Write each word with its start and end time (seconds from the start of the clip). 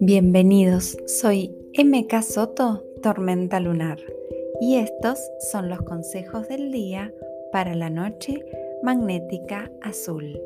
Bienvenidos, 0.00 0.96
soy 1.06 1.54
MK 1.76 2.22
Soto, 2.22 2.84
Tormenta 3.02 3.60
Lunar, 3.60 3.98
y 4.60 4.76
estos 4.76 5.18
son 5.52 5.68
los 5.68 5.82
consejos 5.82 6.48
del 6.48 6.72
día 6.72 7.12
para 7.52 7.74
la 7.74 7.90
noche 7.90 8.44
magnética 8.82 9.70
azul, 9.82 10.40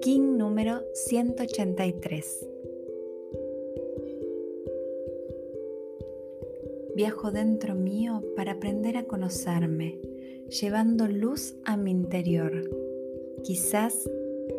King 0.00 0.36
número 0.36 0.82
183. 0.94 2.51
Viajo 6.94 7.30
dentro 7.30 7.74
mío 7.74 8.22
para 8.36 8.52
aprender 8.52 8.96
a 8.96 9.04
conocerme, 9.04 9.98
llevando 10.48 11.08
luz 11.08 11.56
a 11.64 11.76
mi 11.76 11.90
interior. 11.90 12.68
Quizás 13.42 14.10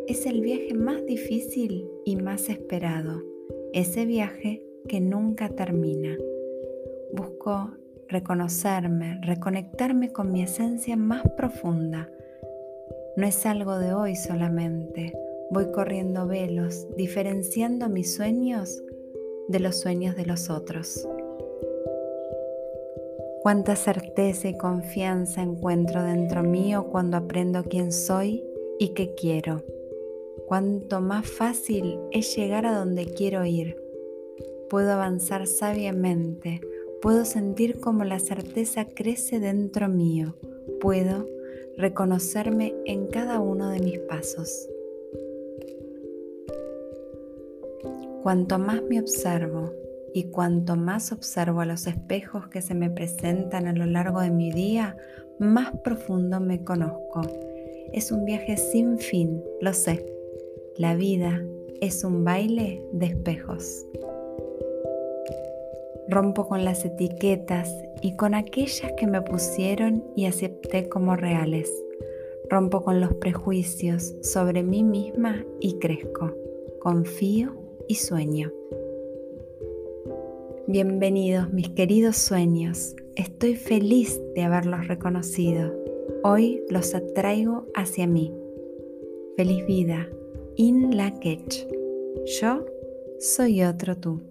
es 0.07 0.25
el 0.25 0.41
viaje 0.41 0.73
más 0.73 1.05
difícil 1.05 1.87
y 2.05 2.15
más 2.15 2.49
esperado 2.49 3.23
ese 3.73 4.05
viaje 4.05 4.63
que 4.87 5.01
nunca 5.01 5.49
termina. 5.49 6.15
Busco 7.11 7.71
reconocerme, 8.07 9.19
reconectarme 9.23 10.13
con 10.13 10.31
mi 10.31 10.43
esencia 10.43 10.95
más 10.95 11.23
profunda. 11.35 12.09
No 13.17 13.25
es 13.25 13.45
algo 13.45 13.77
de 13.79 13.93
hoy 13.93 14.15
solamente. 14.15 15.13
Voy 15.49 15.71
corriendo 15.71 16.27
velos, 16.27 16.87
diferenciando 16.95 17.89
mis 17.89 18.13
sueños 18.13 18.83
de 19.47 19.59
los 19.59 19.79
sueños 19.79 20.15
de 20.15 20.25
los 20.25 20.49
otros. 20.51 21.07
Cuánta 23.43 23.75
certeza 23.75 24.47
y 24.47 24.57
confianza 24.57 25.43
encuentro 25.43 26.01
dentro 26.01 26.41
mío 26.43 26.87
cuando 26.91 27.17
aprendo 27.17 27.63
quién 27.63 27.91
soy 27.91 28.43
y 28.79 28.89
qué 28.89 29.13
quiero 29.13 29.61
cuánto 30.47 31.01
más 31.01 31.27
fácil 31.27 31.99
es 32.11 32.35
llegar 32.35 32.65
a 32.65 32.77
donde 32.77 33.05
quiero 33.05 33.45
ir. 33.45 33.75
Puedo 34.69 34.91
avanzar 34.91 35.47
sabiamente, 35.47 36.61
puedo 37.01 37.25
sentir 37.25 37.79
como 37.79 38.03
la 38.03 38.19
certeza 38.19 38.85
crece 38.85 39.39
dentro 39.39 39.87
mío, 39.87 40.35
puedo 40.79 41.27
reconocerme 41.77 42.75
en 42.85 43.07
cada 43.07 43.39
uno 43.39 43.69
de 43.69 43.79
mis 43.79 43.99
pasos. 43.99 44.69
Cuanto 48.21 48.57
más 48.57 48.81
me 48.83 48.99
observo 48.99 49.71
y 50.13 50.25
cuanto 50.25 50.75
más 50.75 51.11
observo 51.11 51.61
a 51.61 51.65
los 51.65 51.87
espejos 51.87 52.47
que 52.47 52.61
se 52.61 52.75
me 52.75 52.89
presentan 52.89 53.67
a 53.67 53.73
lo 53.73 53.85
largo 53.85 54.21
de 54.21 54.29
mi 54.29 54.51
día, 54.51 54.95
más 55.39 55.71
profundo 55.83 56.39
me 56.39 56.63
conozco. 56.63 57.21
Es 57.91 58.11
un 58.11 58.25
viaje 58.25 58.57
sin 58.57 58.99
fin, 58.99 59.43
lo 59.59 59.73
sé, 59.73 60.05
la 60.77 60.95
vida 60.95 61.43
es 61.81 62.03
un 62.03 62.23
baile 62.23 62.83
de 62.93 63.07
espejos. 63.07 63.85
Rompo 66.07 66.47
con 66.47 66.63
las 66.63 66.85
etiquetas 66.85 67.73
y 68.01 68.15
con 68.15 68.35
aquellas 68.35 68.91
que 68.97 69.07
me 69.07 69.21
pusieron 69.21 70.03
y 70.15 70.25
acepté 70.25 70.89
como 70.89 71.15
reales. 71.15 71.71
Rompo 72.49 72.83
con 72.83 72.99
los 72.99 73.13
prejuicios 73.15 74.13
sobre 74.21 74.63
mí 74.63 74.83
misma 74.83 75.45
y 75.59 75.79
crezco. 75.79 76.33
Confío 76.79 77.55
y 77.87 77.95
sueño. 77.95 78.51
Bienvenidos 80.65 81.51
mis 81.51 81.67
queridos 81.69 82.15
sueños. 82.15 82.95
Estoy 83.17 83.55
feliz 83.55 84.21
de 84.33 84.43
haberlos 84.43 84.87
reconocido. 84.87 85.73
Hoy 86.23 86.63
los 86.69 86.95
atraigo 86.95 87.67
hacia 87.75 88.07
mí. 88.07 88.33
Feliz 89.35 89.65
vida 89.65 90.07
in 90.55 90.95
la 90.95 91.13
Yo 92.39 92.65
soy 93.19 93.63
otro 93.63 93.97
tú. 93.97 94.21